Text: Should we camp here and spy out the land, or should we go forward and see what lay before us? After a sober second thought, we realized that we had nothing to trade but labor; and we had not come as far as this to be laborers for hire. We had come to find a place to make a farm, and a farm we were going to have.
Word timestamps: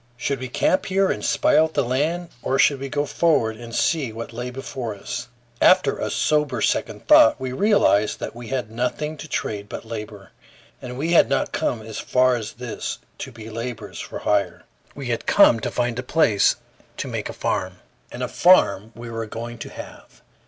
Should 0.17 0.39
we 0.39 0.47
camp 0.49 0.87
here 0.87 1.11
and 1.11 1.23
spy 1.23 1.55
out 1.57 1.75
the 1.75 1.83
land, 1.83 2.29
or 2.41 2.57
should 2.57 2.79
we 2.79 2.89
go 2.89 3.05
forward 3.05 3.55
and 3.57 3.75
see 3.75 4.11
what 4.11 4.33
lay 4.33 4.49
before 4.49 4.95
us? 4.95 5.27
After 5.61 5.99
a 5.99 6.09
sober 6.09 6.59
second 6.59 7.07
thought, 7.07 7.39
we 7.39 7.51
realized 7.51 8.19
that 8.19 8.35
we 8.35 8.47
had 8.47 8.71
nothing 8.71 9.15
to 9.17 9.27
trade 9.27 9.69
but 9.69 9.85
labor; 9.85 10.31
and 10.81 10.97
we 10.97 11.11
had 11.11 11.29
not 11.29 11.51
come 11.51 11.83
as 11.83 11.99
far 11.99 12.35
as 12.35 12.53
this 12.53 12.97
to 13.19 13.31
be 13.31 13.51
laborers 13.51 13.99
for 13.99 14.17
hire. 14.17 14.63
We 14.95 15.09
had 15.09 15.27
come 15.27 15.59
to 15.59 15.69
find 15.69 15.99
a 15.99 16.01
place 16.01 16.55
to 16.97 17.07
make 17.07 17.29
a 17.29 17.31
farm, 17.31 17.73
and 18.11 18.23
a 18.23 18.27
farm 18.27 18.91
we 18.95 19.11
were 19.11 19.27
going 19.27 19.59
to 19.59 19.69
have. 19.69 20.23